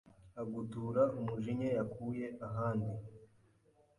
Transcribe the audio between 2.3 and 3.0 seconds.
ahandi.